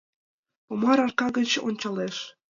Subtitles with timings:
[0.65, 2.15] Помар арка гыч ончалеш.